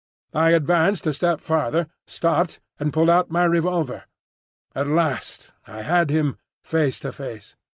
[0.33, 4.05] I advanced a step farther, stopped, and pulled out my revolver.
[4.73, 7.55] At last I had him face to face.